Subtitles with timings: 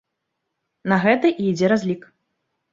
[0.95, 2.11] На гэта і ідзе разлік.